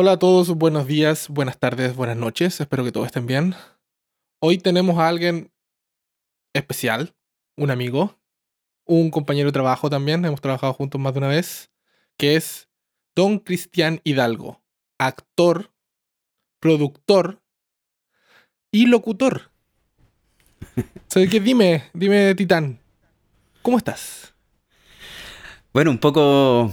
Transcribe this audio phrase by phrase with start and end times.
[0.00, 3.56] Hola a todos, buenos días, buenas tardes, buenas noches, espero que todos estén bien.
[4.38, 5.50] Hoy tenemos a alguien
[6.54, 7.16] especial,
[7.56, 8.16] un amigo,
[8.86, 11.72] un compañero de trabajo también, hemos trabajado juntos más de una vez,
[12.16, 12.68] que es
[13.16, 14.62] Don Cristian Hidalgo,
[15.00, 15.72] actor,
[16.60, 17.42] productor
[18.70, 19.50] y locutor.
[21.08, 21.40] ¿Sabes qué?
[21.40, 22.78] Dime, dime, Titán,
[23.62, 24.32] ¿cómo estás?
[25.72, 26.72] Bueno, un poco.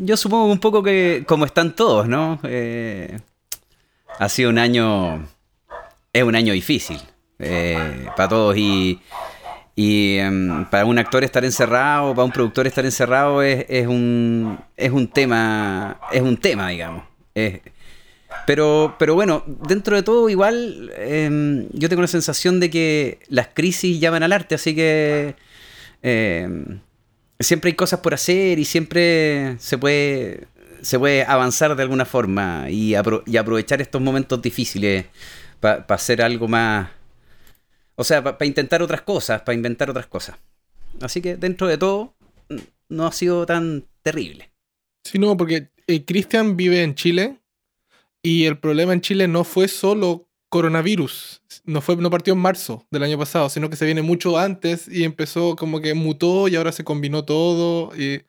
[0.00, 2.38] Yo supongo un poco que como están todos, ¿no?
[2.44, 3.18] Eh,
[4.18, 5.26] ha sido un año.
[6.12, 7.00] Es un año difícil
[7.38, 9.00] eh, para todos y.
[9.76, 14.56] Y em, para un actor estar encerrado, para un productor estar encerrado es, es, un,
[14.76, 17.02] es un tema, es un tema, digamos.
[18.46, 23.48] pero, pero bueno, dentro de todo igual em, yo tengo la sensación de que las
[23.48, 25.34] crisis llaman al arte, así que
[26.02, 26.78] em,
[27.44, 30.48] siempre hay cosas por hacer y siempre se puede,
[30.82, 35.06] se puede avanzar de alguna forma y, aprovechar estos momentos difíciles
[35.60, 36.90] para hacer algo más...
[37.96, 40.36] O sea, para intentar otras cosas, para inventar otras cosas.
[41.00, 42.14] Así que dentro de todo,
[42.88, 44.50] no ha sido tan terrible.
[45.04, 47.36] Sí, no, porque eh, Cristian vive en Chile
[48.22, 51.42] y el problema en Chile no fue solo coronavirus.
[51.64, 54.86] No, fue, no partió en marzo del año pasado, sino que se viene mucho antes
[54.86, 57.90] y empezó como que mutó y ahora se combinó todo.
[57.96, 58.22] Y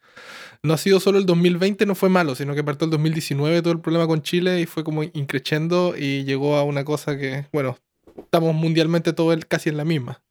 [0.64, 3.74] no ha sido solo el 2020, no fue malo, sino que partió el 2019 todo
[3.74, 7.78] el problema con Chile y fue como increciendo y llegó a una cosa que, bueno,
[8.18, 10.24] estamos mundialmente todo casi en la misma.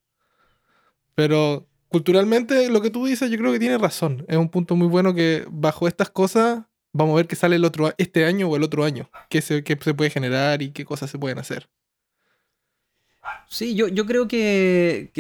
[1.15, 4.25] Pero culturalmente lo que tú dices yo creo que tiene razón.
[4.27, 7.65] Es un punto muy bueno que bajo estas cosas vamos a ver qué sale el
[7.65, 10.85] otro este año o el otro año, qué se, qué se puede generar y qué
[10.85, 11.69] cosas se pueden hacer.
[13.49, 15.11] Sí, yo, yo creo que,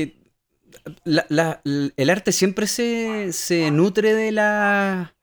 [1.04, 5.14] el arte siempre se, nutre de, la,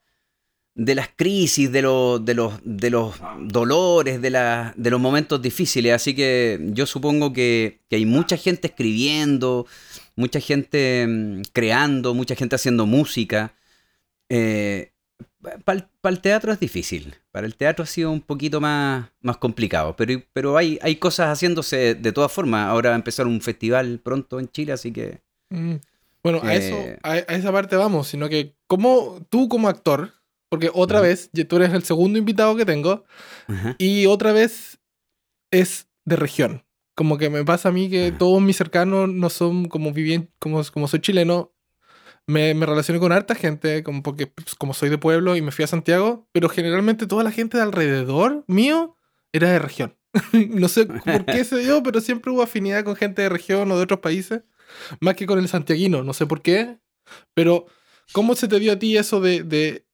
[0.75, 5.93] de las crisis, de, de, los, de los dolores, de, la, de los momentos difíciles.
[5.93, 9.67] Así que yo supongo que, hay mucha gente escribiendo,
[10.15, 13.53] mucha gente mm, creando, mucha gente haciendo música.
[14.29, 14.90] Eh,
[15.63, 17.15] para el teatro es difícil.
[17.31, 19.95] Para el teatro ha sido un poquito más, más complicado.
[19.95, 22.67] Pero, pero hay, hay cosas haciéndose de todas formas.
[22.67, 25.21] Ahora va a empezar un festival pronto en Chile, así que.
[25.49, 25.75] Mm.
[26.23, 30.13] Bueno, a eso, eh, a, esa parte vamos, sino que como tú como actor,
[30.49, 33.05] porque otra vez, tú eres el segundo invitado que tengo,
[33.79, 34.79] y otra vez
[35.49, 36.63] es de región.
[36.93, 40.61] Como que me pasa a mí que todos mis cercanos no son como viviendo, como,
[40.71, 41.51] como soy chileno,
[42.27, 45.63] me, relacioné con harta gente, como porque pues, como soy de pueblo y me fui
[45.63, 48.97] a Santiago, pero generalmente toda la gente de alrededor mío
[49.33, 49.97] era de región.
[50.49, 53.77] no sé por qué se dio, pero siempre hubo afinidad con gente de región o
[53.77, 54.43] de otros países,
[54.99, 56.79] más que con el santiaguino, no sé por qué,
[57.33, 57.65] pero
[58.13, 59.85] ¿cómo se te dio a ti eso de, de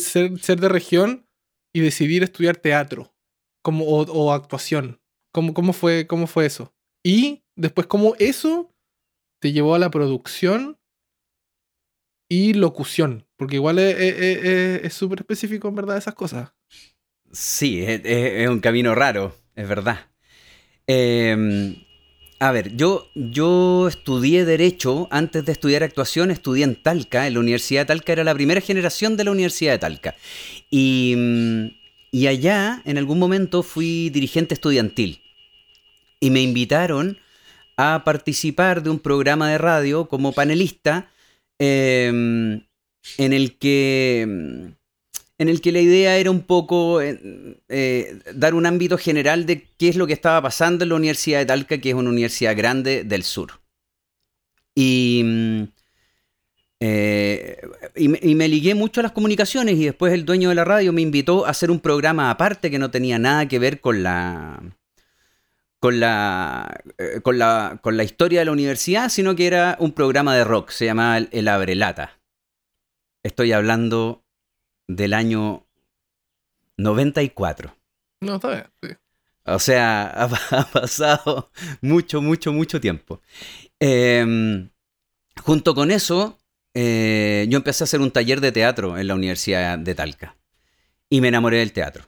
[0.00, 1.26] ser, ser, de región
[1.72, 3.14] y decidir estudiar teatro
[3.62, 5.00] como, o, o actuación?
[5.32, 6.74] ¿Cómo, cómo, fue, ¿Cómo fue eso?
[7.04, 8.74] Y después, ¿cómo eso
[9.40, 10.77] te llevó a la producción
[12.28, 16.50] y locución, porque igual es súper específico en verdad esas cosas.
[17.32, 20.06] Sí, es, un camino raro, es verdad.
[20.86, 21.76] Em,
[22.40, 27.40] a ver, yo, yo estudié Derecho, antes de estudiar actuación estudié en Talca, en la
[27.40, 30.14] Universidad de Talca, era la primera generación de la Universidad de Talca.
[30.70, 31.14] Y,
[32.10, 35.22] y allá, en algún momento, fui dirigente estudiantil.
[36.20, 37.18] Y me invitaron
[37.76, 41.10] a participar de un programa de radio como panelista
[41.58, 42.62] Em,
[43.16, 44.22] en el que
[45.38, 47.20] en el que la idea era un poco eh,
[47.68, 51.38] eh, dar un ámbito general de qué es lo que estaba pasando en la Universidad
[51.38, 53.60] de Talca, que es una universidad grande del sur.
[54.74, 55.62] Y, mm,
[56.80, 57.60] eh,
[57.96, 60.92] y, y, me, ligué mucho a las comunicaciones y después el dueño de la radio
[60.92, 64.60] me invitó a hacer un programa aparte que no tenía nada que ver con la,
[65.80, 69.92] con la, eh, con la, con la historia de la universidad, sino que era un
[69.92, 72.18] programa de rock, se llamaba El Abrelata.
[73.22, 74.24] Estoy hablando
[74.88, 75.66] del año
[76.76, 77.76] 94.
[78.20, 78.88] No, está bien, sí.
[79.44, 80.08] O sea,
[80.50, 81.50] ha, pasado
[81.80, 83.20] mucho, mucho, mucho tiempo.
[83.80, 84.70] Em,
[85.40, 86.38] junto con eso,
[86.74, 90.36] eh, yo empecé a hacer un taller de teatro en la Universidad de Talca.
[91.08, 92.04] Y me enamoré del teatro.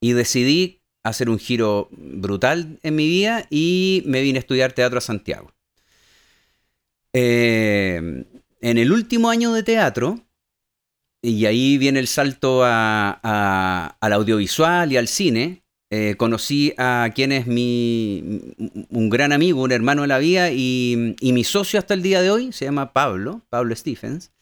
[0.00, 4.98] Y decidí hacer un giro brutal en mi vida y me vine a estudiar teatro
[4.98, 5.52] a Santiago.
[7.12, 8.24] Eh,
[8.60, 10.20] en el último año de teatro,
[11.20, 17.46] y ahí viene el salto al audiovisual y al cine, eh, conocí a quien es
[17.46, 18.54] mi,
[18.88, 22.30] un gran amigo, un hermano de la vida y, mi socio hasta el día de
[22.30, 24.32] hoy, se llama Pablo, Pablo Stephens.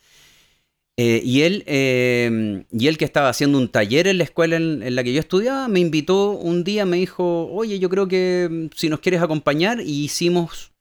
[1.02, 4.94] Eh, y, él, em, y él que estaba haciendo un taller en la escuela en,
[4.94, 8.76] la que yo estudiaba, me invitó un día, me dijo, oye, yo creo que mm,
[8.76, 10.72] si nos quieres acompañar, y hicimos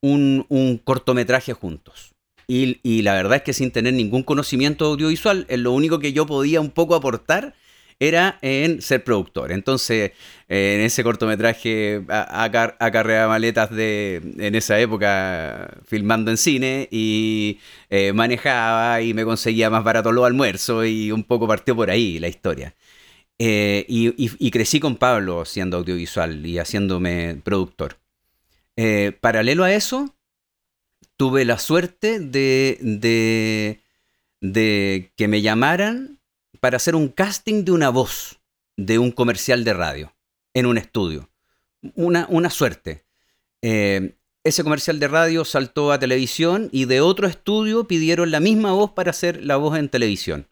[0.00, 2.14] un, cortometraje juntos.
[2.48, 6.24] Y, y, la verdad es que sin tener ningún conocimiento audiovisual, lo único que yo
[6.24, 7.54] podía un poco aportar
[8.00, 9.52] era en ser productor.
[9.52, 10.12] Entonces,
[10.48, 17.58] en ese cortometraje acarreaba maletas de, en esa época, filmando en cine y
[17.90, 22.18] eh, manejaba y me conseguía más barato los almuerzos y un poco partió por ahí
[22.18, 22.74] la historia.
[23.38, 27.98] Eh, y, crecí con Pablo siendo audiovisual y haciéndome productor.
[28.76, 30.14] Eh, paralelo a eso,
[31.16, 33.80] tuve la suerte de
[35.16, 36.13] que me llamaran
[36.64, 38.40] para hacer un casting de una voz
[38.78, 40.16] de un comercial de radio
[40.54, 41.28] en un estudio.
[41.94, 43.04] Una, una suerte.
[43.60, 48.72] Eh, ese comercial de radio saltó a televisión y de otro estudio pidieron la misma
[48.72, 50.48] voz para hacer la voz en televisión.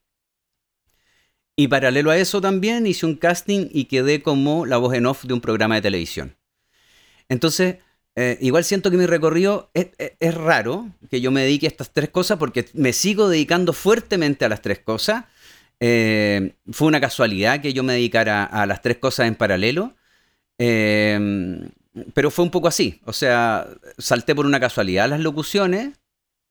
[1.57, 5.25] Y paralelo a eso también hice un casting y quedé como la voz en off
[5.25, 6.37] de un programa de televisión.
[7.31, 7.77] Entonces,
[8.17, 11.91] eh, igual siento que mi recorrido es, es, raro que yo me dedique a estas
[11.91, 15.25] tres cosas porque me sigo dedicando fuertemente a las tres cosas
[15.85, 19.97] eh, fue una casualidad que yo me dedicara a las tres cosas en paralelo.
[20.57, 21.69] Eh,
[22.15, 23.01] pero fue un poco así.
[23.05, 23.67] O sea,
[23.99, 25.99] salté por una casualidad las locuciones.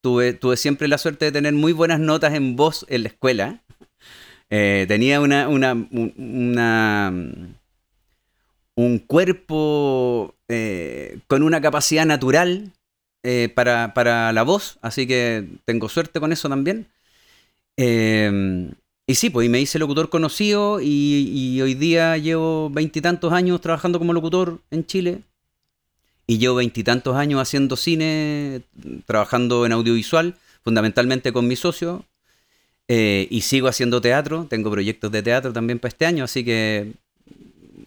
[0.02, 3.62] Tuve, tuve siempre la suerte de tener muy buenas notas en voz en la escuela.
[4.50, 5.64] Eh, tenía una, un
[9.08, 10.36] cuerpo
[11.28, 12.74] con una capacidad natural
[13.56, 16.88] para, para, la voz, así que tengo suerte con eso también.
[19.12, 24.00] Y sí, pues y me hice locutor conocido y, hoy día llevo veintitantos años trabajando
[24.00, 25.20] como locutor en Chile.
[26.28, 28.62] Y llevo veintitantos años haciendo cine,
[29.06, 32.06] trabajando en audiovisual, fundamentalmente con mi socio.
[32.88, 36.94] Eh, y sigo haciendo teatro, tengo proyectos de teatro también para este año, así que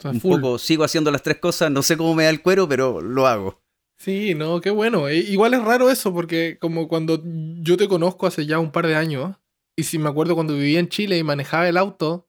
[0.05, 3.01] un poco sigo haciendo las tres cosas, no sé cómo me da el cuero, pero
[3.01, 3.63] lo hago.
[3.97, 5.09] Sí, no, qué bueno.
[5.09, 8.87] E, igual es raro eso, porque como cuando yo te conozco hace ya un par
[8.87, 9.37] de años,
[9.77, 12.29] y si me acuerdo cuando vivía en Chile y manejaba el auto,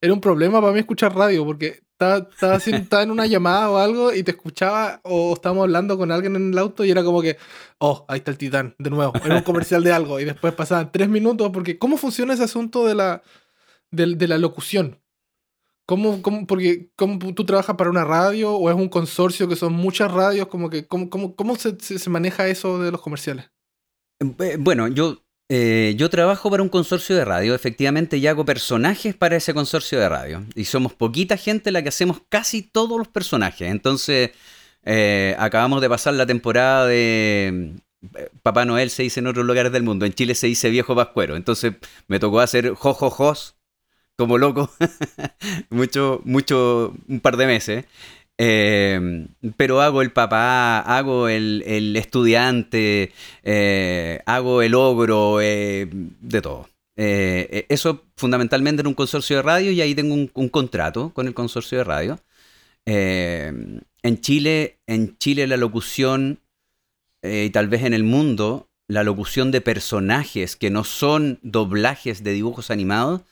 [0.00, 2.28] era un problema para mí escuchar radio, porque estaba,
[2.66, 6.52] estaba, en una llamada o algo y te escuchaba o estábamos hablando con alguien en
[6.52, 7.36] el auto y era como que,
[7.78, 10.92] oh, ahí está el titán, de nuevo, era un comercial de algo y después pasaban
[10.92, 13.22] tres minutos, porque ¿cómo funciona ese asunto de la,
[13.90, 15.00] de, la locución?
[15.86, 19.72] ¿Cómo, cómo, porque ¿cómo tú trabajas para una radio o es un consorcio que son
[19.72, 20.48] muchas radios?
[20.48, 23.52] Como que, ¿Cómo, cómo, cómo se, se maneja eso de los comerciales?
[24.18, 29.14] Eh, bueno, yo eh, yo trabajo para un consorcio de radio, efectivamente, y hago personajes
[29.14, 30.44] para ese consorcio de radio.
[30.54, 33.70] Y somos poquita gente la que hacemos casi todos los personajes.
[33.70, 34.30] Entonces,
[34.84, 37.76] eh, acabamos de pasar la temporada de
[38.14, 40.06] eh, Papá Noel se dice en otros lugares del mundo.
[40.06, 41.36] En Chile se dice viejo pascuero.
[41.36, 41.74] Entonces,
[42.08, 43.56] me tocó hacer jojojos
[44.16, 44.70] como loco.
[45.70, 47.84] mucho, mucho, un par de meses.
[48.38, 53.12] Eh, pero hago el papá, hago el, estudiante,
[53.42, 56.68] eh, hago el ogro, eh, de todo.
[56.96, 61.78] eso fundamentalmente en un consorcio de radio y ahí tengo un, contrato con el consorcio
[61.78, 62.20] de radio.
[62.86, 66.40] en, Chile, en Chile la locución,
[67.22, 72.32] y tal vez en el mundo, la locución de personajes que no son doblajes de
[72.32, 73.22] dibujos animados,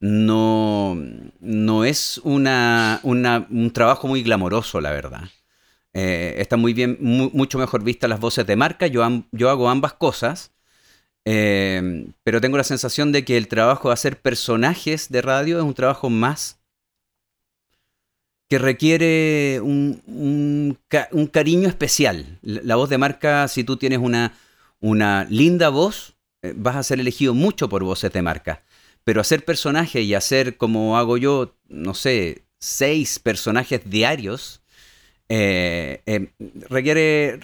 [0.00, 0.96] no,
[1.40, 5.28] no es una, un trabajo muy glamoroso, la verdad.
[5.92, 8.86] Eh, está muy bien, mucho mejor vista las voces de marca.
[8.86, 10.52] Yo, yo hago ambas cosas,
[11.24, 15.64] eh, pero tengo la sensación de que el trabajo de hacer personajes de radio es
[15.64, 16.60] un trabajo más
[18.48, 20.76] que requiere un,
[21.30, 22.38] cariño especial.
[22.42, 24.32] La, voz de marca, si tú tienes una,
[24.80, 28.62] una linda voz, eh, vas a ser elegido mucho por voces de marca.
[29.10, 34.62] Pero hacer personajes y hacer como hago yo, no sé, seis personajes diarios,
[35.28, 36.30] eh, eh,
[36.68, 37.40] requiere,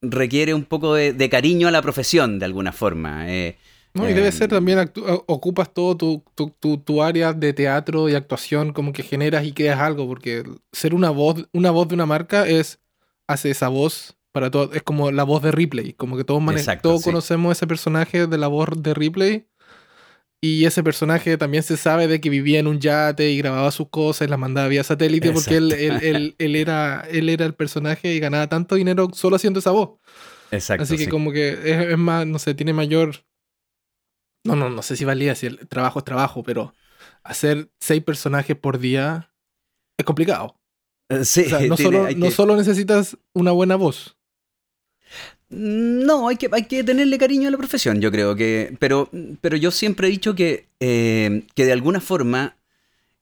[0.00, 3.30] requiere un poco de, cariño a la profesión de alguna forma.
[3.30, 3.58] Eh,
[3.92, 4.90] no, y debe ser también,
[5.26, 10.08] ocupas todo tu, tu, área de teatro y actuación, como que generas y creas algo,
[10.08, 12.80] porque ser una voz, una voz de una marca es,
[13.26, 16.42] hace esa voz para todo, es como la voz de Ripley, como que todos,
[16.80, 19.51] todos conocemos ese personaje de la voz de Ripley
[20.44, 23.88] y ese personaje también se sabe de que vivía en un yate y grababa sus
[23.90, 28.12] cosas y las mandaba vía satélite porque él, él, él, era, él era el personaje
[28.12, 30.00] y ganaba tanto dinero solo haciendo esa voz.
[30.50, 30.82] Exacto.
[30.82, 33.24] Así que como que es, más, no sé, tiene mayor...
[34.44, 36.74] No, no, no sé si valía si el trabajo es trabajo, pero
[37.22, 39.32] hacer seis personajes por día
[39.96, 40.60] es complicado.
[41.08, 44.18] Eh, sí, no, solo, no solo necesitas una buena voz.
[45.52, 48.74] No, hay que, hay que tenerle cariño a la profesión, yo creo que.
[48.78, 52.56] Pero, pero yo siempre he dicho que, eh, que de alguna forma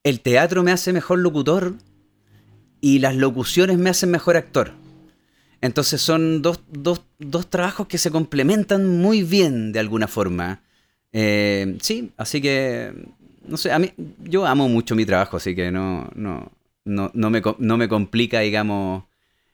[0.05, 1.75] el teatro me hace mejor locutor
[2.81, 4.73] y las locuciones me hacen mejor actor.
[5.61, 6.61] Entonces son dos,
[7.51, 10.63] trabajos que se complementan muy bien de alguna forma.
[11.13, 12.93] Eh, sí, así que,
[13.47, 16.51] no sé, a mí, yo amo mucho mi trabajo, así que no, no,
[16.85, 19.05] no, no, me, no me complica, digamos,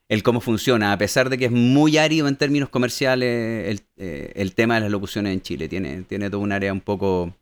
[0.09, 4.53] el cómo funciona, a pesar de que es muy árido en términos comerciales el, eh,
[4.55, 5.69] tema de las locuciones en Chile.
[5.69, 7.35] Tiene, tiene todo un área un poco,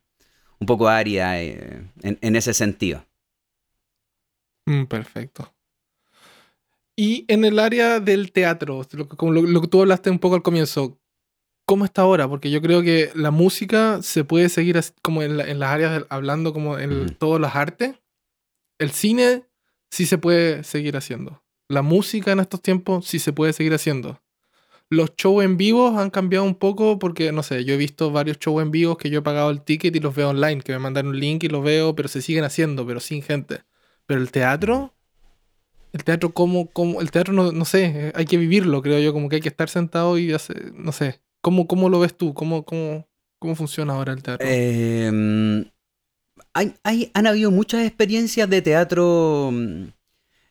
[0.59, 3.05] un poco árida eh, en, ese sentido.
[4.67, 5.53] Mm, perfecto.
[6.97, 10.43] Y en el área del teatro, lo, como lo, que tú hablaste un poco al
[10.43, 10.99] comienzo,
[11.67, 12.29] ¿cómo está ahora?
[12.29, 16.79] Porque yo creo que la música se puede seguir como en, las áreas, hablando como
[16.79, 17.97] en todas las artes.
[18.79, 19.45] El cine
[19.91, 21.44] sí se puede seguir haciendo.
[21.75, 24.21] La música en estos tiempos sí se puede seguir haciendo.
[24.91, 28.39] Los shows en vivo han cambiado un poco porque, no sé, yo he visto varios
[28.39, 30.79] shows en vivo que yo he pagado el ticket y los veo online, que me
[30.79, 33.65] mandan un link y los veo, pero se siguen haciendo, pero sin gente.
[34.07, 34.95] Pero el teatro
[35.93, 39.29] el teatro como, como el teatro no, no, sé, hay que vivirlo, creo yo, como
[39.29, 42.35] que hay que estar sentado y hacer, no sé, ¿cómo, cómo lo ves tú?
[42.35, 43.09] ¿Cómo, cómo,
[43.41, 44.47] cómo funciona ahora el teatro?
[44.49, 45.65] Em,
[46.53, 49.85] hay, hay, han habido muchas experiencias de teatro, mm,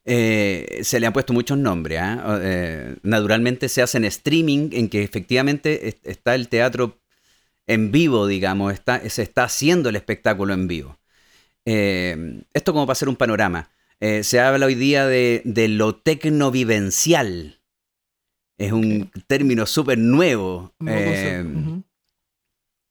[0.05, 2.39] eh, se le han puesto muchos nombres, ¿ah?
[2.41, 6.99] eh, naturalmente se hacen streaming en que efectivamente está el teatro
[7.67, 10.97] en vivo, digamos, está, se está haciendo el espectáculo en vivo.
[11.65, 13.69] Em, esto como para hacer un panorama.
[13.99, 17.61] Eh, se habla hoy día de, lo tecnovivencial.
[18.57, 20.73] Es un término súper nuevo.
[20.85, 21.45] Eh,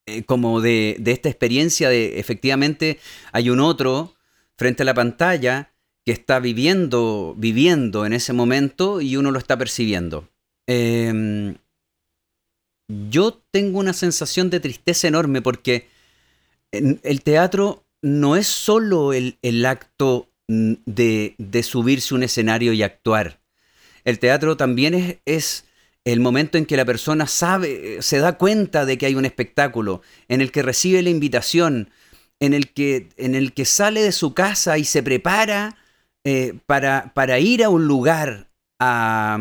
[0.06, 2.98] eh, como de, esta experiencia de efectivamente
[3.32, 4.14] hay un otro
[4.56, 5.71] frente a la pantalla
[6.04, 10.28] que está viviendo, viviendo en ese momento y uno lo está percibiendo.
[10.66, 11.56] Em,
[13.10, 15.88] yo tengo una sensación de tristeza enorme porque
[16.72, 23.40] el teatro no es solo el, el acto de, subirse un escenario y actuar.
[24.04, 25.64] El teatro también es,
[26.04, 30.02] el momento en que la persona sabe, se da cuenta de que hay un espectáculo,
[30.28, 31.90] en el que recibe la invitación,
[32.40, 35.76] en el que, en el que sale de su casa y se prepara
[36.24, 38.48] eh, para, para, ir a un lugar
[38.78, 39.38] a,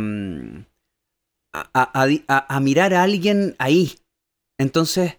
[1.53, 3.99] a, mirar a alguien ahí.
[4.57, 5.17] Entonces,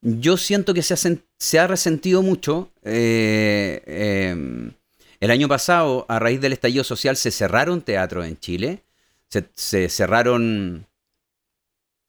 [0.00, 2.72] yo siento que se ha, se ha resentido mucho.
[2.82, 4.72] Eh, em,
[5.20, 8.82] el año pasado, a raíz del estallido social, se cerraron teatros en Chile.
[9.28, 10.86] Se, cerraron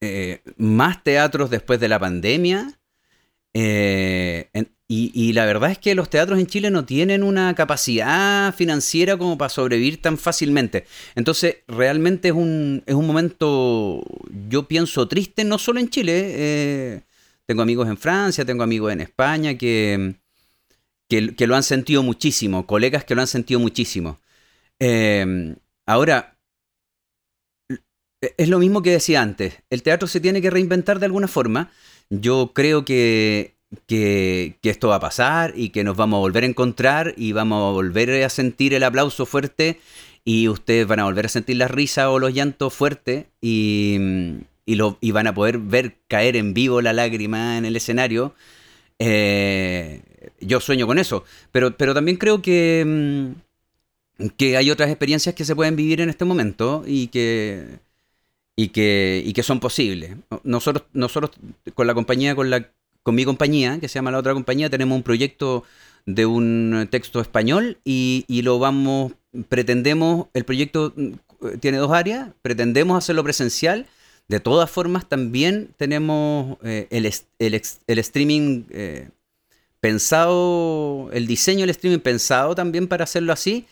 [0.00, 2.78] eh, más teatros después de la pandemia.
[3.54, 4.50] Eh,
[4.86, 9.38] y, la verdad es que los teatros en Chile no tienen una capacidad financiera como
[9.38, 10.84] para sobrevivir tan fácilmente.
[11.14, 14.04] Entonces, realmente es un, es un momento,
[14.48, 16.12] yo pienso, triste, no solo en Chile.
[16.34, 17.00] Eh,
[17.46, 20.16] tengo amigos en Francia, tengo amigos en España que,
[21.08, 24.20] que, lo han sentido muchísimo, colegas que lo han sentido muchísimo.
[24.78, 26.38] Em, ahora,
[28.20, 31.70] es lo mismo que decía antes, el teatro se tiene que reinventar de alguna forma.
[32.10, 33.53] Yo creo que,
[33.86, 37.68] que, esto va a pasar y que nos vamos a volver a encontrar y vamos
[37.68, 39.80] a volver a sentir el aplauso fuerte
[40.24, 43.98] y ustedes van a volver a sentir la risa o los llantos fuertes y,
[44.66, 48.34] y, lo, y van a poder ver caer en vivo la lágrima en el escenario.
[48.98, 50.02] Eh,
[50.40, 52.84] yo sueño con eso, pero, pero también creo que,
[54.18, 57.80] mm, que hay otras experiencias que se pueden vivir en este momento y que,
[58.56, 60.16] y que, y que son posibles.
[60.44, 61.32] Nosotros, nosotros
[61.74, 62.70] con la compañía, con, la,
[63.04, 65.62] con mi compañía, que se llama La Otra Compañía, tenemos un proyecto
[66.06, 69.12] de un texto español y, y lo vamos,
[69.48, 73.86] pretendemos, el proyecto mm, tiene dos áreas, pretendemos hacerlo presencial,
[74.28, 79.10] de todas formas, también tenemos eh, el, streaming eh,
[79.80, 83.66] pensado, el diseño del streaming pensado también para hacerlo así.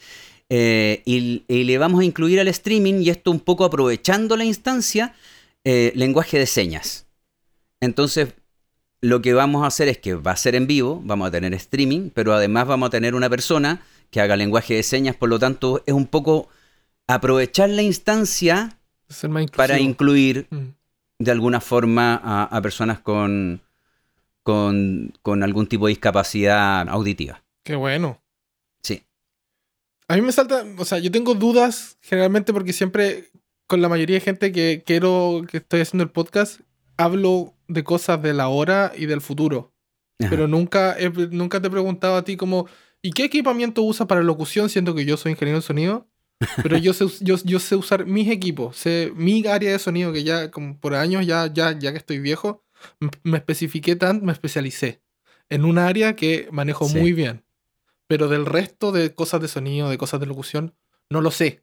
[0.50, 5.14] Eh, y, le vamos a incluir al streaming, y esto un poco aprovechando la instancia,
[5.64, 7.06] lenguaje de señas.
[7.80, 8.34] Entonces,
[9.02, 11.52] lo que vamos a hacer es que va a ser en vivo, vamos a tener
[11.54, 15.38] streaming, pero además vamos a tener una persona que haga lenguaje de señas, por lo
[15.38, 16.48] tanto, es un poco
[17.06, 18.78] aprovechar la instancia
[19.56, 20.68] para incluir mm.
[21.18, 23.60] de alguna forma a personas con,
[24.42, 27.42] con, algún tipo de discapacidad auditiva.
[27.62, 28.20] Qué bueno.
[28.82, 29.02] Sí.
[30.08, 33.30] A mí me salta, o sea, yo tengo dudas generalmente porque siempre
[33.66, 36.60] con la mayoría de gente que quiero, que estoy haciendo el podcast,
[36.96, 39.72] hablo de cosas de la hora y del futuro.
[40.18, 40.96] Pero nunca,
[41.30, 42.68] nunca te he preguntado a ti como,
[43.02, 46.08] ¿y qué equipamiento usas para locución siendo que yo soy ingeniero de sonido?
[46.62, 50.22] Pero yo sé, yo, yo sé usar mis equipos, sé mi área de sonido que
[50.22, 52.64] ya como por años, ya, ya, ya que estoy viejo,
[53.22, 55.02] me especifiqué tanto, me especialicé
[55.52, 57.44] en un área que manejo muy bien.
[58.06, 60.74] Pero del resto de cosas de sonido, de cosas de locución,
[61.10, 61.62] no lo sé.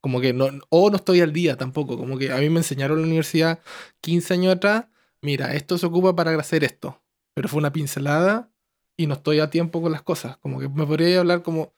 [0.00, 1.96] Como que no, o no estoy al día tampoco.
[1.98, 3.60] Como que a mí me enseñaron en la universidad
[4.00, 4.86] 15 años atrás,
[5.22, 7.00] mira, esto se ocupa para hacer esto.
[7.34, 8.50] Pero fue una pincelada
[8.96, 10.36] y no estoy a tiempo con las cosas.
[10.38, 11.72] Como que me podría hablar como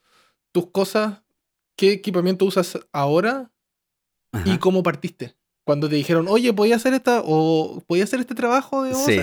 [0.53, 1.23] tus cosas,
[1.77, 3.51] qué equipamiento usas ahora
[4.45, 5.37] y cómo partiste.
[5.65, 9.21] Cuando te dijeron, oye, ¿podía hacer esta o podía hacer este trabajo de Sí.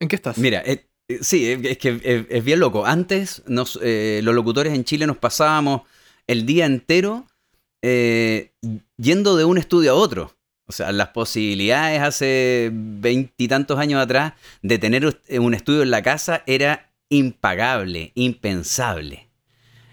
[0.00, 0.38] ¿En qué estás?
[0.38, 2.86] Mira, eh, eh, sí, es que es, bien loco.
[2.86, 5.82] Antes nos, eh, los locutores en Chile nos pasábamos
[6.26, 7.26] el día entero
[8.96, 10.33] yendo de un estudio a otro.
[10.66, 16.42] O sea, las posibilidades hace veintitantos años atrás de tener un estudio en la casa
[16.46, 19.28] era impagable, impensable.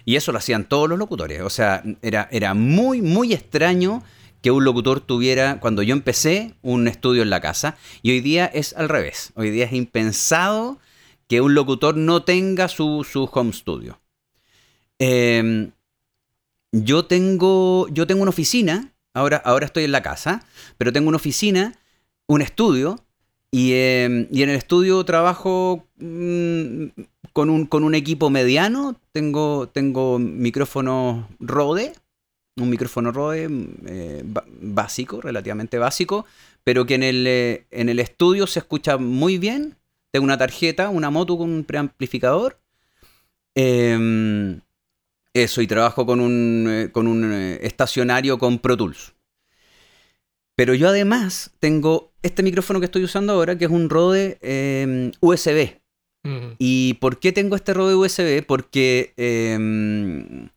[0.06, 1.42] Y eso lo hacían todos los locutores.
[1.42, 4.04] O sea, era, era muy, muy extraño
[4.42, 7.78] que un locutor tuviera, cuando yo empecé, un estudio en la casa.
[8.02, 9.32] Y hoy día es al revés.
[9.36, 10.80] Hoy día es impensado
[11.28, 14.02] que un locutor no tenga su, home studio.
[15.00, 15.72] Em,
[16.72, 20.46] yo, tengo, yo tengo una oficina, ahora, ahora estoy en la casa,
[20.78, 21.76] pero tengo una oficina,
[22.28, 22.98] un estudio,
[23.52, 26.86] y, em, en el estudio trabajo mm,
[27.34, 28.96] con, un, con, un, equipo mediano.
[29.12, 31.94] Tengo, tengo micrófonos Rode,
[32.56, 33.50] un micrófono Rode
[33.88, 34.24] eh,
[34.62, 36.26] básico, relativamente básico,
[36.64, 39.76] pero que en el, eh, en el estudio se escucha muy bien.
[40.12, 42.58] Tengo una tarjeta, una moto con un preamplificador.
[43.56, 44.62] Em,
[45.34, 49.14] eso, y trabajo con un, eh, con un estacionario con Pro Tools.
[50.56, 55.12] Pero yo además tengo este micrófono que estoy usando ahora, que es un Rode em,
[55.20, 55.80] USB.
[56.60, 58.46] ¿Y por qué tengo este Rode USB?
[58.46, 60.50] Porque em,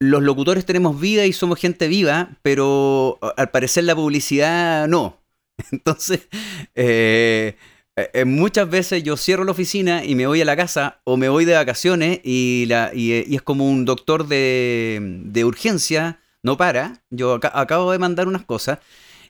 [0.00, 5.22] los locutores tenemos vida y somos gente viva, pero al parecer la publicidad no.
[5.70, 6.28] Entonces,
[6.74, 7.56] eh,
[7.96, 11.28] eh, muchas veces yo cierro la oficina y me voy a la casa o me
[11.28, 17.02] voy de vacaciones y, la, y, es como un doctor de, urgencia, no para.
[17.10, 18.78] Yo acabo de mandar unas cosas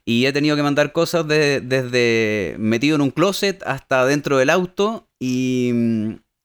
[0.05, 5.09] y he tenido que mandar cosas desde metido en un closet hasta dentro del auto
[5.19, 5.73] y,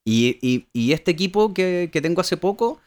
[0.05, 2.79] y este equipo que, tengo hace poco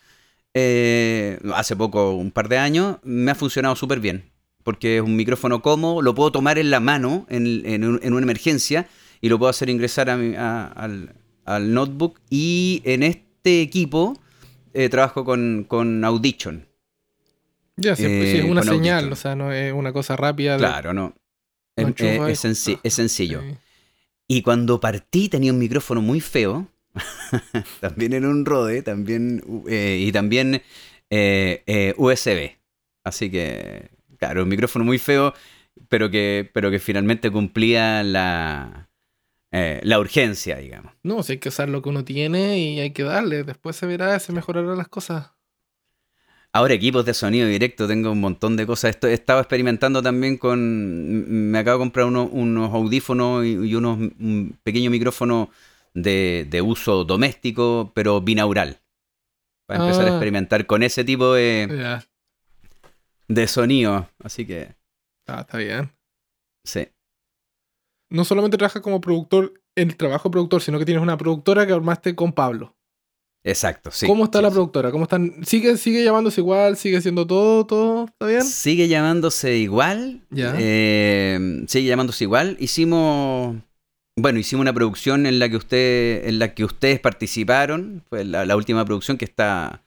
[0.55, 4.31] eh, hace poco, un par de años, me ha funcionado súper bien.
[4.63, 8.89] Porque es un micrófono cómodo, lo puedo tomar en la mano en, una emergencia
[9.21, 10.67] y lo puedo hacer ingresar a
[11.45, 12.21] al, notebook.
[12.31, 14.19] Y en este equipo
[14.73, 16.67] eh, trabajo con, Audition.
[17.77, 20.57] Ya, sí, es eh, una señal, o sea, no es una cosa rápida.
[20.57, 21.15] Claro, no.
[21.77, 23.43] es, sencillo.
[24.29, 26.69] Y cuando partí tenía un micrófono muy feo
[27.81, 30.63] también en un Rode, también eh, y también
[31.97, 32.53] USB.
[33.03, 35.35] Así que, claro, un micrófono muy feo,
[35.89, 38.89] pero que, pero que finalmente cumplía la,
[39.83, 40.93] la urgencia, digamos.
[41.03, 43.45] No, si hay que usar lo que uno tiene y hay que darle.
[43.45, 45.31] Después se verá, se mejorarán las cosas.
[46.53, 48.91] Ahora equipos de sonido directo, tengo un montón de cosas.
[48.91, 51.51] Esto, he estado experimentando también con...
[51.51, 55.51] Me acabo de comprar unos audífonos y, y unos un pequeño micrófono
[55.95, 58.81] de, uso doméstico, pero binaural.
[59.67, 60.11] Para empezar a ah.
[60.13, 62.01] experimentar con ese tipo de,
[63.29, 64.09] de sonido.
[64.23, 64.75] Así que.
[65.27, 65.91] Ah, está bien.
[66.65, 66.89] Sí.
[68.15, 71.73] No solamente trabajas como productor en el trabajo productor, sino que tienes una productora que
[71.73, 72.75] armaste con Pablo.
[73.43, 74.07] Exacto, sí.
[74.07, 74.91] ¿Cómo está la productora?
[74.91, 75.45] ¿Cómo están?
[75.45, 76.77] ¿Sigue, ¿Sigue llamándose igual?
[76.77, 77.67] ¿Sigue siendo todo?
[77.67, 78.43] ¿Todo está bien?
[78.43, 80.23] Sigue llamándose igual.
[80.31, 80.55] Ya.
[80.59, 82.57] Eh, sigue llamándose igual.
[82.59, 83.57] Hicimos
[84.17, 88.57] bueno, hicimos una producción en la que usted, en la que ustedes participaron, fue la,
[88.57, 89.83] última producción que está,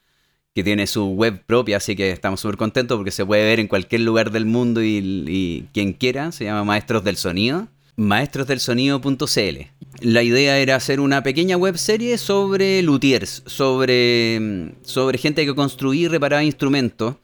[0.53, 3.67] que tiene su web propia, así que estamos súper contentos porque se puede ver en
[3.67, 9.67] cualquier lugar del mundo y, quien quiera, se llama Maestros del Sonido, maestrosdelsonido.cl.
[10.01, 16.05] La idea era hacer una pequeña web serie sobre luthiers, sobre, sobre gente que construía
[16.05, 17.15] y reparaba instrumentos,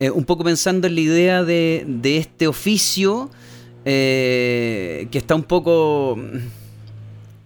[0.00, 3.30] eh, un poco pensando en la idea de, de este oficio
[3.88, 6.18] eh, que está un poco,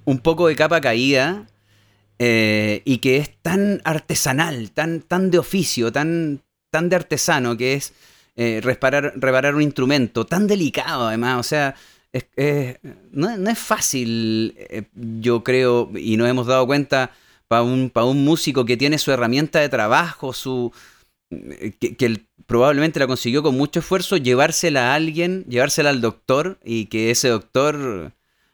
[0.04, 1.46] un poco de capa caída
[2.18, 7.74] eh, y que es tan artesanal, tan, tan de oficio, tan, tan de artesano, que
[7.74, 7.92] es
[8.36, 11.74] eh, reparar, un instrumento, tan delicado además, o sea,
[13.12, 14.56] no, es fácil,
[14.94, 17.12] yo creo, y nos hemos dado cuenta,
[17.48, 20.72] para un, un músico que tiene su herramienta de trabajo, su,
[21.28, 26.86] que, que, probablemente la consiguió con mucho esfuerzo, llevársela a alguien, llevársela al doctor y
[26.86, 28.12] que ese doctor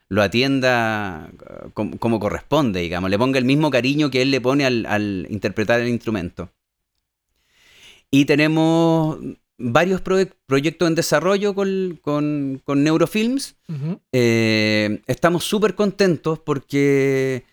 [0.09, 1.29] lo atienda
[1.73, 5.89] como, corresponde, digamos, le ponga el mismo cariño que él le pone al, interpretar el
[5.89, 6.49] instrumento.
[8.09, 9.17] Y tenemos
[9.57, 13.55] varios proyectos en desarrollo con, Neurofilms.
[14.11, 17.43] Eh, estamos súper contentos porque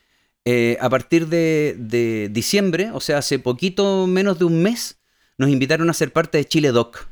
[0.45, 5.01] eh, a partir de, diciembre, o sea, hace poquito menos de un mes,
[5.39, 7.09] nos invitaron a ser parte de Chile Doc,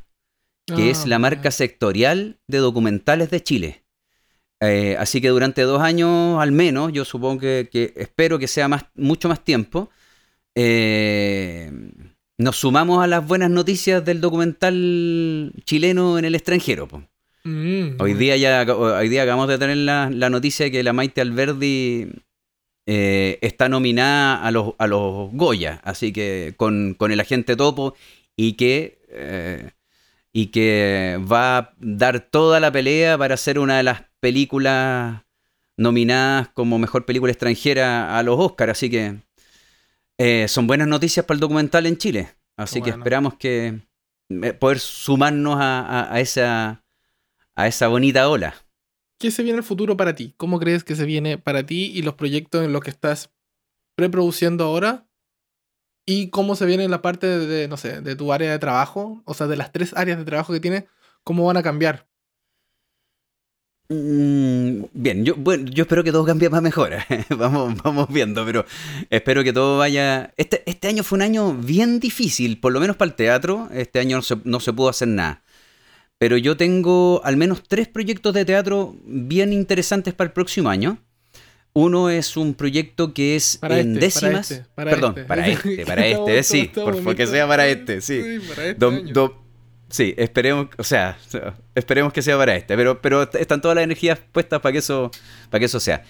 [0.67, 3.83] que es ah, la marca sectorial de documentales de Chile.
[4.61, 8.85] Eh, así que durante dos años al menos, yo supongo que, espero que sea más,
[8.95, 9.89] mucho más tiempo,
[12.37, 16.87] nos sumamos a las buenas noticias del documental chileno en el extranjero.
[17.43, 21.21] Mm, hoy, día ya, hoy día acabamos de tener la, noticia de que la Maite
[21.21, 22.09] Alberdi
[22.85, 27.95] eh, está nominada a los, a los Goya, así que con, el agente topo
[28.35, 29.71] y que, eh,
[30.31, 35.21] y que va a dar toda la pelea para ser una de las películas
[35.75, 39.17] nominadas como mejor película extranjera a los Oscars, así que
[40.17, 42.29] eh, son buenas noticias para el documental en Chile.
[42.55, 43.81] Así que esperamos que
[44.29, 46.83] eh, poder sumarnos a, esa,
[47.55, 48.55] a esa bonita ola.
[49.19, 50.33] ¿Qué se viene el futuro para ti?
[50.37, 53.31] ¿Cómo crees que se viene para ti y los proyectos en los que estás
[53.95, 55.07] preproduciendo ahora?
[56.05, 59.23] ¿Y cómo se viene la parte de, no sé, de tu área de trabajo?
[59.25, 60.83] O sea, de las tres áreas de trabajo que tienes,
[61.23, 62.07] ¿cómo van a cambiar?
[63.93, 67.05] Mm, bien, yo, bueno, yo espero que todo cambie más mejora.
[67.29, 68.65] vamos, vamos viendo, pero
[69.09, 70.33] espero que todo vaya.
[70.35, 73.69] Este, este año fue un año bien difícil, por lo menos para el teatro.
[73.71, 75.43] Este año no se, pudo hacer nada.
[76.17, 80.97] Pero yo tengo al menos tres proyectos de teatro bien interesantes para el próximo año.
[81.73, 84.63] Uno es un proyecto que es en este, décimas.
[84.75, 88.39] Perdón, para este, para este, sí, por, que sea para este, sí.
[88.47, 88.85] para este
[89.93, 91.19] Sí, esperemos, o sea,
[91.75, 95.11] esperemos que sea para este, pero, pero están todas las energías puestas para que eso,
[95.51, 96.03] para que eso sea.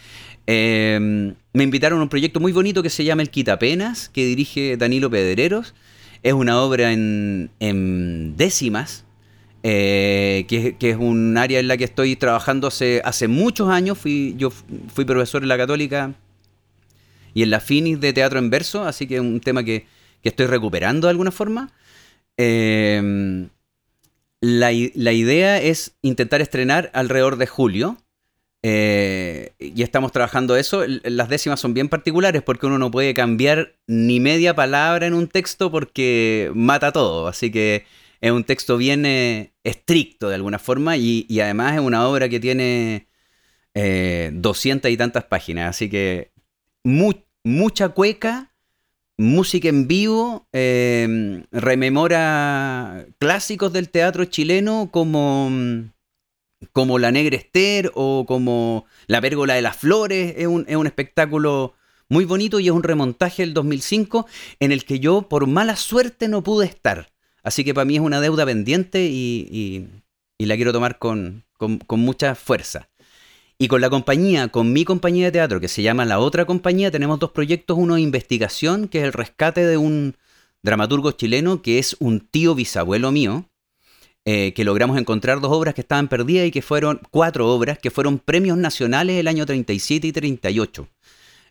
[0.47, 4.77] Em, me invitaron a un proyecto muy bonito que se llama El Quitapenas, que dirige
[4.77, 5.75] Danilo Pedreros.
[6.21, 7.49] Es una obra en,
[8.37, 9.03] décimas,
[9.63, 13.97] eh, que, es un área en la que estoy trabajando hace, hace muchos años.
[13.97, 16.13] Fui, yo fui profesor en la Católica
[17.33, 19.87] y en la Finis de teatro en verso, así que es un tema que,
[20.21, 21.69] que estoy recuperando de alguna forma.
[22.37, 23.49] Eh,
[24.43, 27.97] la, idea es intentar estrenar alrededor de julio.
[28.61, 30.83] Eh, y estamos trabajando eso.
[30.85, 35.27] Las décimas son bien particulares porque uno no puede cambiar ni media palabra en un
[35.27, 37.27] texto porque mata todo.
[37.27, 37.85] Así que
[38.19, 42.41] es un texto bien eh, estricto de alguna forma y, además es una obra que
[42.41, 43.07] tiene
[43.73, 45.69] eh, doscientas y tantas páginas.
[45.69, 46.31] Así que
[46.83, 48.52] mucha cueca
[49.17, 55.51] música en vivo, em, rememora clásicos del teatro chileno como,
[56.71, 60.33] como La Negra Esther o como La Pérgola de las Flores.
[60.37, 61.73] Es un, espectáculo
[62.09, 64.25] muy bonito y es un remontaje del 2005
[64.59, 67.11] en el que yo por mala suerte no pude estar.
[67.43, 69.87] Así que para mí es una deuda pendiente y,
[70.39, 71.45] la quiero tomar con
[71.89, 72.89] mucha fuerza.
[73.57, 76.91] Y con la compañía, con mi compañía de teatro, que se llama La Otra Compañía,
[76.91, 77.77] tenemos dos proyectos.
[77.77, 80.15] Uno de investigación, que es el rescate de un
[80.63, 83.49] dramaturgo chileno que es un tío bisabuelo mío,
[84.25, 87.91] eh, que logramos encontrar dos obras que estaban perdidas y que fueron cuatro obras que
[87.91, 90.87] fueron premios nacionales el año 37 y 38.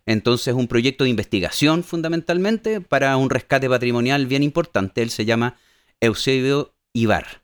[0.06, 5.02] Entonces, un proyecto de investigación fundamentalmente para un rescate patrimonial bien importante.
[5.02, 5.56] Él se llama
[6.00, 7.41] Eusebio Ibar.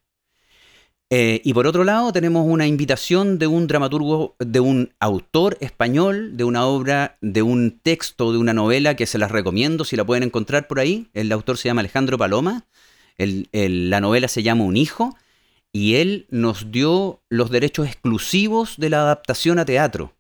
[1.11, 6.37] Eh, y por otro lado, tenemos una invitación de un dramaturgo, de un autor español,
[6.37, 10.05] de una obra, de un texto, de una novela que se las recomiendo si la
[10.05, 11.09] pueden encontrar por ahí.
[11.15, 12.67] El autor se llama Alejandro Paloma.
[13.17, 15.17] la novela se llama Un hijo.
[15.73, 20.15] Y él nos dio los derechos exclusivos de la adaptación a teatro.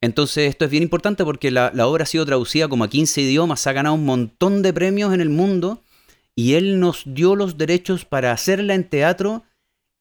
[0.00, 3.22] Entonces, esto es bien importante porque la, la obra ha sido traducida como a 15
[3.22, 5.82] idiomas, ha ganado un montón de premios en el mundo.
[6.36, 9.44] Y él nos dio los derechos para hacerla en teatro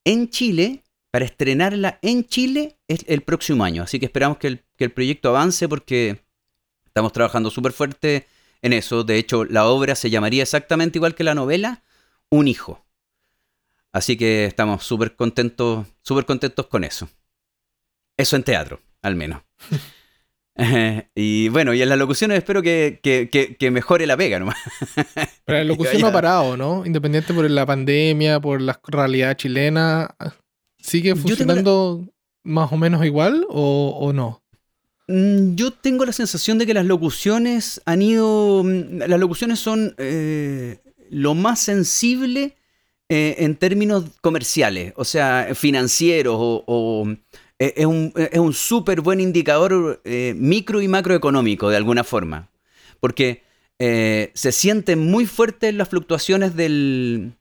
[0.05, 3.83] en Chile para estrenarla en Chile el próximo año.
[3.83, 6.23] Así que esperamos que el, proyecto avance porque
[6.85, 8.27] estamos trabajando súper fuerte
[8.61, 9.03] en eso.
[9.03, 11.83] De hecho, la obra se llamaría exactamente igual que la novela,
[12.29, 12.83] Un hijo.
[13.91, 17.07] Así que estamos súper contentos, súper contentos con eso.
[18.17, 19.43] Eso en teatro, al menos.
[21.15, 24.57] y bueno, y en las locuciones espero que, mejore la pega nomás.
[25.45, 26.85] Pero la locución no ha parado, ¿no?
[26.85, 30.15] Independiente por la pandemia, por la realidad chilena,
[30.77, 32.07] ¿sigue funcionando
[32.43, 34.41] más o menos igual o, no?
[35.07, 38.63] Mm, yo tengo la sensación de que las locuciones han ido.
[38.63, 42.55] Mm, las locuciones son eh, lo más sensible
[43.09, 47.05] eh, en términos comerciales, o sea, financieros o
[47.59, 52.49] eh, es un, es un súper buen indicador eh, micro y macroeconómico de alguna forma.
[52.99, 53.43] Porque
[53.79, 57.33] eh, se sienten muy fuertes las fluctuaciones del,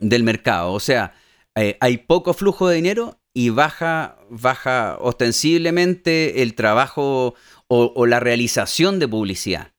[0.00, 0.72] del mercado.
[0.72, 1.14] O sea,
[1.56, 7.34] eh, hay poco flujo de dinero y baja, baja ostensiblemente el trabajo
[7.68, 9.72] o, la realización de publicidad.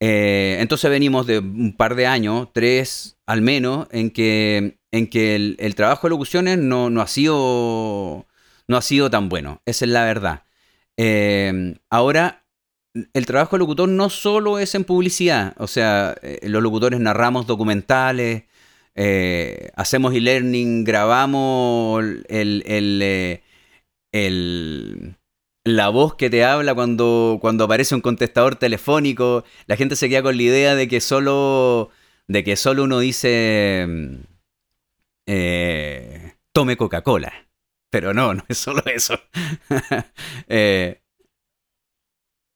[0.00, 5.36] Eh, entonces venimos de un par de años, tres al menos, en que, en que
[5.36, 8.26] el, trabajo de locuciones no, ha sido,
[8.70, 9.60] no ha sido tan bueno.
[9.66, 10.44] Esa es la verdad.
[10.96, 12.44] Eh, ahora,
[13.14, 15.54] el trabajo de locutor no solo es en publicidad.
[15.58, 18.44] O sea, eh, los locutores narramos documentales,
[19.74, 23.42] hacemos e-learning, grabamos el,
[25.64, 29.44] la voz que te habla cuando, cuando aparece un contestador telefónico.
[29.66, 31.90] La gente se queda con la idea de que solo,
[32.28, 33.86] de que solo uno dice
[35.26, 37.49] eh, tome Coca-Cola.
[37.90, 39.18] Pero no, no es solo eso.
[40.48, 41.00] Eh,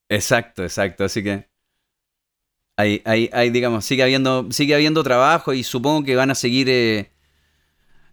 [0.09, 1.05] exacto, exacto.
[1.05, 1.49] Así que
[2.77, 7.13] hay, hay, digamos, sigue habiendo, sigue habiendo trabajo y supongo que van a seguir eh,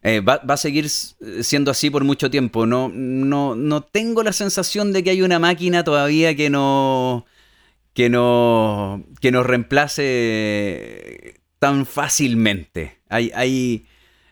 [0.04, 2.66] eh, va, a seguir siendo así por mucho tiempo.
[2.66, 7.26] No, no, no tengo la sensación de que hay una máquina todavía que no.
[7.94, 9.04] que no.
[9.20, 13.00] que nos reemplace tan fácilmente.
[13.10, 13.32] Hay.
[13.36, 13.86] hay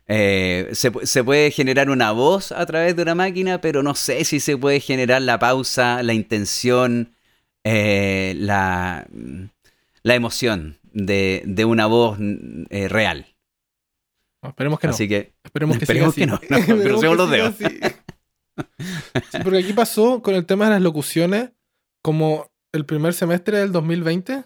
[0.10, 4.40] eh, se, puede generar una voz a través de una máquina, pero no sé si
[4.40, 7.14] se puede generar la pausa, la intención,
[7.64, 9.08] eh, la,
[10.04, 13.28] la emoción de, de una voz real
[14.48, 14.94] esperemos que no.
[14.94, 15.78] Así que esperemos
[16.16, 17.56] que, no, pero los dedos.
[19.44, 21.52] porque aquí pasó con el tema de las locuciones,
[22.02, 24.46] como el primer semestre del 2020,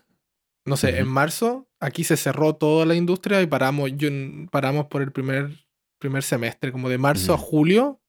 [0.65, 4.10] no sé, en marzo, aquí se cerró toda la industria y paramos, yo,
[4.52, 5.65] paramos por el primer,
[6.00, 8.02] primer semestre, como de marzo a julio,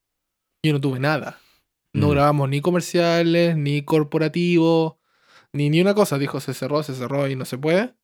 [0.62, 1.40] yo no tuve nada.
[1.92, 4.94] No grabamos ni comerciales, ni corporativos,
[5.52, 6.18] ni, ni una cosa.
[6.18, 7.94] Dijo, se cerró, se cerró y no se puede.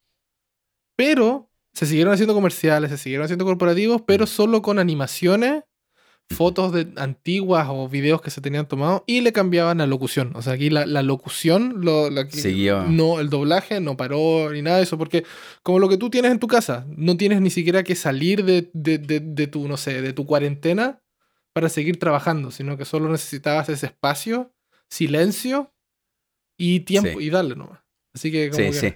[0.95, 5.65] Pero se siguieron haciendo comerciales, se siguieron haciendo corporativos, pero solo con animaciones,
[6.31, 10.33] fotos de antiguas o videos que se tenían tomado y le cambiaban la locución.
[10.37, 12.09] O sea, aquí la, locución, lo,
[12.88, 15.25] no, el doblaje no paró ni nada de eso, porque
[15.62, 18.71] como lo que tú tienes en tu casa, no tienes ni siquiera que salir de,
[18.73, 21.03] de, tu, no sé, de tu cuarentena
[21.53, 24.55] para seguir trabajando, sino que solo necesitabas ese espacio,
[24.88, 25.75] silencio
[26.57, 27.81] y tiempo y darle nomás.
[28.14, 28.95] Así que como sí, sí.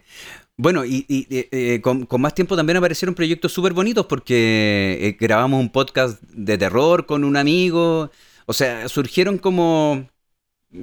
[0.57, 5.71] Bueno, y, eh, con, más tiempo también aparecieron proyectos súper bonitos porque eh, grabamos un
[5.71, 8.11] podcast de terror con un amigo.
[8.47, 10.09] O sea, surgieron como...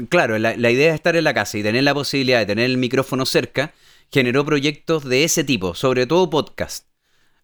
[0.09, 2.77] Claro, la, idea de estar en la casa y tener la posibilidad de tener el
[2.77, 3.73] micrófono cerca
[4.11, 6.87] generó proyectos de ese tipo, sobre todo podcast.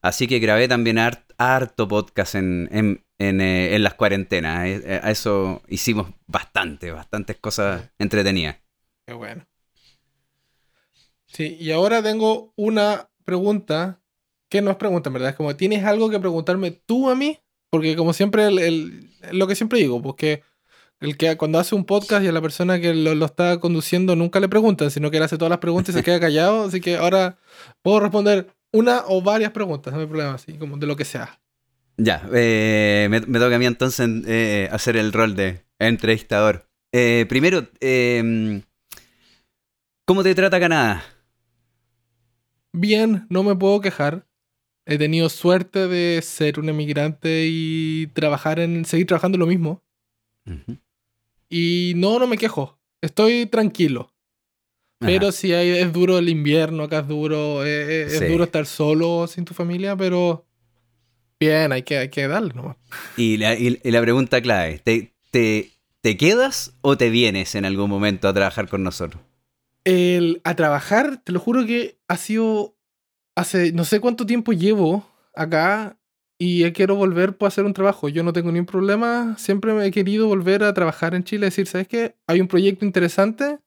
[0.01, 4.59] Así que grabé también harto podcast en, en, en, eh, en las cuarentenas.
[5.03, 8.57] A eso hicimos bastante, bastantes cosas entretenidas.
[9.05, 9.45] Qué bueno.
[11.37, 14.01] Sí, y ahora tengo una pregunta
[14.49, 15.29] que no es pregunta, verdad.
[15.29, 17.37] Es como, ¿tienes algo que preguntarme tú a mí?
[17.69, 20.41] Porque como siempre, el, lo que siempre digo, porque
[20.99, 24.39] el que cuando hace un podcast y a la persona que lo, está conduciendo nunca
[24.39, 26.63] le preguntan, sino que él hace todas las preguntas y se queda callado.
[26.63, 27.37] Así que ahora
[27.83, 31.39] puedo responder una o varias preguntas, no hay problema, así como de lo que sea.
[31.97, 36.67] Ya, eh, me, toca a mí entonces eh, hacer el rol de entrevistador.
[36.91, 38.63] Eh, primero, em,
[40.03, 41.03] ¿cómo te trata Canadá?
[42.79, 44.27] Bien, no me puedo quejar.
[44.85, 48.85] He tenido suerte de ser un emigrante y trabajar en.
[48.85, 49.83] seguir trabajando lo mismo.
[51.49, 52.79] Y no, no me quejo.
[53.01, 54.13] Estoy tranquilo.
[54.99, 57.65] Pero sí es duro el invierno, acá es duro.
[57.65, 60.45] Eh, eh, es, duro estar solo sin tu familia, pero.
[61.39, 62.77] Bien, hay que, hay que darle nomás.
[63.15, 67.89] Y la, y, la pregunta clave: ¿te, te, te quedas o te vienes en algún
[67.89, 69.21] momento a trabajar con nosotros?
[69.87, 72.75] El, a trabajar, te lo juro que ha sido
[73.37, 75.97] hace no sé cuánto tiempo llevo acá
[76.37, 78.09] y quiero volver para hacer un trabajo.
[78.09, 81.67] Yo no tengo ningún problema, siempre me he querido volver a trabajar en Chile, decir,
[81.67, 82.17] ¿sabes qué?
[82.27, 83.59] Hay un proyecto interesante,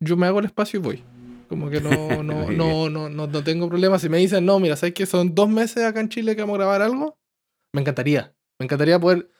[0.00, 1.04] yo me hago el espacio y voy.
[1.48, 1.90] Como que no,
[2.22, 3.98] no, no, no, no, no tengo problema.
[3.98, 5.06] Si me dicen, no, mira, ¿sabes qué?
[5.06, 7.18] Son dos meses acá en Chile que vamos a grabar algo,
[7.72, 8.34] me encantaría.
[8.58, 9.30] Me encantaría poder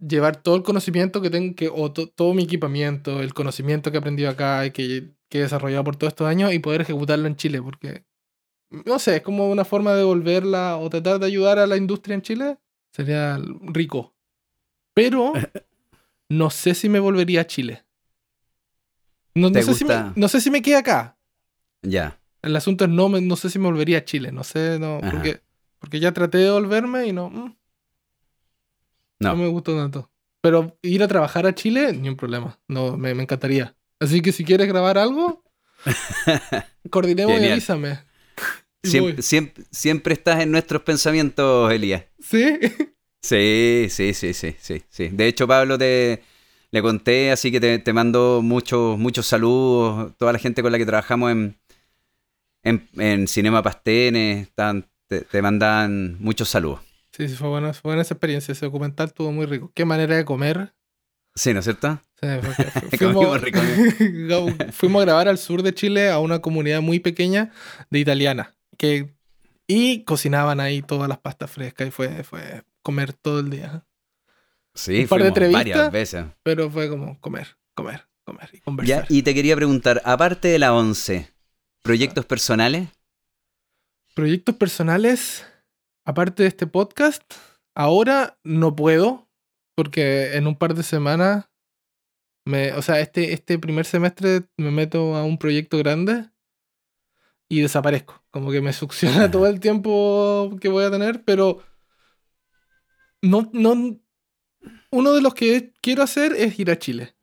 [0.00, 4.00] llevar todo el conocimiento que tengo, que, o todo mi equipamiento, el conocimiento que he
[4.00, 7.36] aprendido acá y que, que, he desarrollado por todos estos años y poder ejecutarlo en
[7.36, 8.04] Chile, porque,
[8.70, 12.14] no sé, es como una forma de volverla o tratar de ayudar a la industria
[12.14, 12.58] en Chile,
[12.92, 14.14] sería rico.
[14.94, 15.32] Pero
[16.28, 17.84] no sé si me volvería a Chile.
[19.34, 21.16] No, sé, si me, no sé si me queda acá.
[21.82, 22.20] Ya.
[22.42, 25.40] El asunto es no, no sé si me volvería a Chile, no sé, no, porque,
[25.78, 27.30] porque ya traté de volverme y no.
[27.30, 27.56] Mm.
[29.20, 29.36] No.
[29.36, 30.10] me gustó tanto.
[30.40, 32.58] Pero ir a trabajar a Chile, ni un problema.
[32.66, 33.76] No, me, encantaría.
[34.00, 35.44] Así que si quieres grabar algo,
[36.90, 38.00] Coordinemos y avísame.
[38.82, 42.04] siempre, siempre, estás en nuestros pensamientos, Elías.
[42.18, 42.58] ¿Sí?
[43.22, 45.08] Sí, sí, sí, sí, sí, sí.
[45.08, 46.22] De hecho, Pablo, te,
[46.70, 50.16] le conté, así que te, mando muchos, muchos saludos.
[50.16, 51.58] Toda la gente con la que trabajamos en,
[52.62, 54.48] en, Cinema Pastenes,
[55.08, 56.80] te, te mandan muchos saludos.
[57.20, 58.52] Sí, sí, fue buena, fue buena esa experiencia.
[58.52, 59.70] Ese documental estuvo muy rico.
[59.74, 60.72] Qué manera de comer.
[61.34, 62.00] Sí, ¿no es cierto?
[62.18, 62.26] Sí,
[62.96, 63.40] fuimos,
[64.72, 67.52] fuimos a grabar al sur de Chile a una comunidad muy pequeña
[67.90, 68.56] de italiana.
[68.78, 69.14] Que,
[69.66, 73.84] y cocinaban ahí todas las pastas frescas y fue, fue comer todo el día.
[74.74, 76.24] Sí, Un par de varias veces.
[76.42, 79.04] Pero fue como comer, comer, comer y conversar.
[79.10, 81.28] y te quería preguntar, aparte de la 11,
[81.82, 82.88] ¿proyectos personales?
[84.14, 85.44] Proyectos personales,
[86.04, 87.22] aparte de este podcast,
[87.74, 89.28] ahora no puedo,
[89.74, 91.48] porque en un par de semanas,
[92.44, 96.30] me, o sea, este, este primer semestre me meto a un proyecto grande
[97.48, 98.22] y desaparezco.
[98.30, 101.62] Como que me succiona todo el tiempo que voy a tener, pero
[103.22, 104.00] no, no,
[104.90, 107.14] uno de los que quiero hacer es ir a Chile.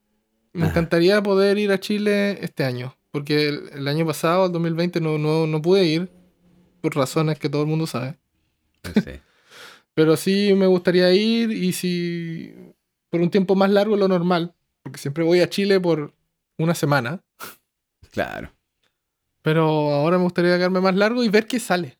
[0.53, 5.19] Me encantaría poder ir a Chile este año, porque el, año pasado, el 2020, no,
[5.19, 6.11] no, no pude ir
[6.81, 8.17] por razones que todo el mundo sabe.
[9.93, 12.53] Pero sí me gustaría ir y si
[13.09, 16.13] por un tiempo más largo lo normal, porque siempre voy a Chile por
[16.57, 17.23] una semana.
[18.11, 18.51] Claro.
[19.41, 21.97] Pero ahora me gustaría quedarme más largo y ver qué sale.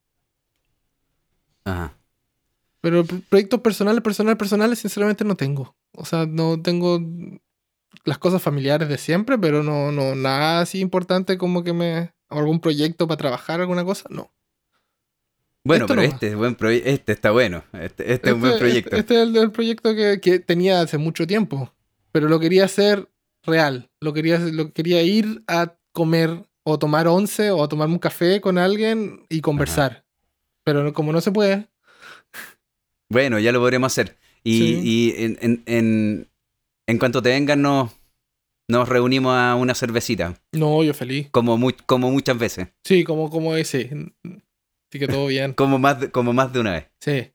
[1.64, 1.98] Ajá.
[2.82, 5.76] Pero proyectos personales, personales, personales, sinceramente no tengo.
[5.94, 7.00] O sea, no tengo
[8.06, 12.14] las cosas familiares de siempre, pero no, no, nada así importante como que me.
[12.30, 14.32] algún proyecto para trabajar, alguna cosa, no.
[15.68, 17.62] Bueno, pero este, es buen este está bueno.
[17.74, 18.96] Este, este, es un buen este, proyecto.
[18.96, 21.74] Este, es el, proyecto que, tenía hace mucho tiempo.
[22.14, 23.10] Pero lo quería hacer
[23.44, 23.90] real.
[24.00, 28.40] Lo quería, lo quería ir a comer o tomar once o a tomar un café
[28.40, 30.06] con alguien y conversar.
[30.64, 31.68] Pero como no se puede.
[33.10, 34.18] Bueno, ya lo podremos hacer.
[34.44, 37.92] Y, en, en, cuanto te vengan, nos,
[38.70, 40.40] nos reunimos a una cervecita.
[40.54, 41.28] No, yo feliz.
[41.32, 42.70] Como, como muchas veces.
[42.86, 44.14] Sí, como, como ese.
[44.90, 45.54] Así que todo bien.
[45.54, 46.88] como, más de, como más de una vez.
[47.00, 47.32] Sí.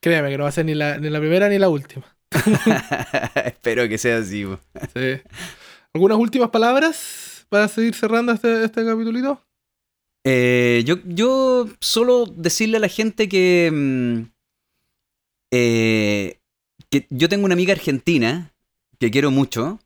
[0.00, 2.16] Créame que no va a ser ni la, ni la primera ni la última.
[3.44, 4.46] Espero que sea así.
[4.94, 5.20] Sí.
[5.92, 9.42] ¿Algunas últimas palabras para seguir cerrando este, este capítulo?
[10.24, 14.22] Eh, yo, yo solo decirle a la gente que, mm,
[15.50, 16.40] eh,
[16.90, 18.54] que yo tengo una amiga argentina
[18.98, 19.80] que quiero mucho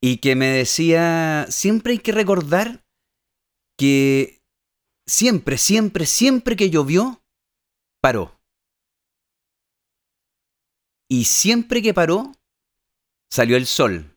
[0.00, 2.84] y que me decía, siempre hay que recordar
[3.76, 4.40] que
[5.06, 7.22] siempre, siempre, siempre que llovió,
[8.00, 8.40] paró.
[11.08, 12.32] Y siempre que paró,
[13.30, 14.16] salió el sol.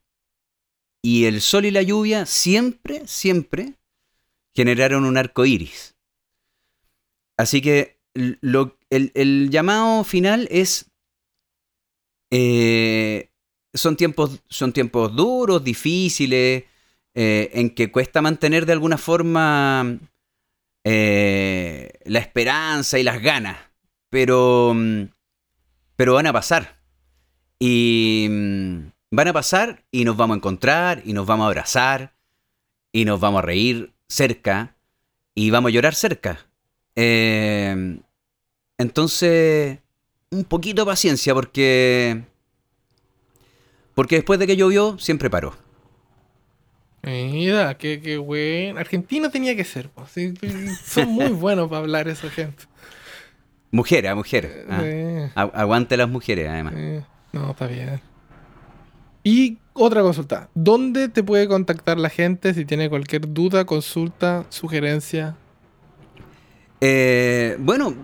[1.01, 3.75] Y el sol y la lluvia siempre, siempre
[4.55, 5.95] generaron un arco iris.
[7.37, 7.99] Así que
[8.89, 10.89] el, llamado final es.
[12.31, 13.29] Eh,
[13.73, 16.63] son, tiempos, son tiempos duros, difíciles,
[17.13, 19.99] eh, en que cuesta mantener de alguna forma
[20.89, 23.57] eh, la esperanza y las ganas,
[24.09, 25.09] pero, mm,
[25.97, 26.79] pero van a pasar.
[27.59, 32.15] Y mm, van a pasar y nos vamos a encontrar y nos vamos a abrazar
[32.93, 34.77] y nos vamos a reír cerca
[35.35, 36.47] y vamos a llorar cerca.
[36.95, 37.99] Eh,
[38.77, 39.79] entonces,
[40.31, 42.23] un poquito de paciencia porque...
[43.93, 45.53] Porque después de que llovió, siempre paró.
[47.03, 48.79] Mira, qué, qué bueno.
[48.79, 49.89] Argentina tenía que ser.
[50.85, 52.63] son muy buenos para hablar esa gente.
[53.71, 54.65] Mujeres, a mujeres.
[54.69, 55.49] Ah.
[55.53, 56.73] Aguante las mujeres, además.
[57.31, 58.01] No, está bien.
[59.23, 60.49] Y otra consulta.
[60.53, 65.35] ¿Dónde te puede contactar la gente si tiene cualquier duda, consulta, sugerencia?
[66.79, 67.95] Eh, bueno,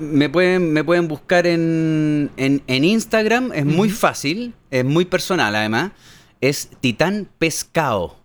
[0.00, 3.52] me pueden, me pueden buscar en, en, Instagram.
[3.54, 4.54] Es muy fácil.
[4.70, 5.92] Es muy personal, además.
[6.40, 8.21] Es Titán Pescado.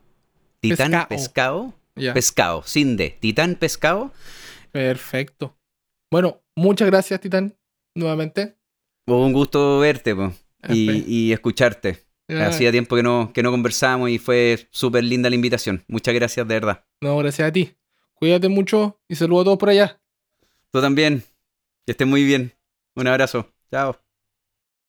[0.62, 1.74] Titán Pescado.
[2.14, 3.18] Pescado, sin D.
[3.20, 4.12] Titán Pescado.
[4.72, 5.58] Perfecto.
[6.12, 7.58] Bueno, muchas gracias, Titán,
[7.96, 8.58] nuevamente.
[9.08, 10.16] Un gusto verte
[10.70, 12.06] y, escucharte.
[12.30, 15.84] Hacía tiempo que no, que no conversamos y fue súper linda la invitación.
[15.88, 16.86] Muchas gracias, de verdad.
[17.02, 17.74] No, gracias a ti.
[18.16, 20.02] Cuídate mucho y saludos a todos por allá.
[20.72, 21.24] Tú también.
[21.86, 22.54] Que estés muy bien.
[22.96, 23.50] Un abrazo.
[23.72, 23.98] Chao.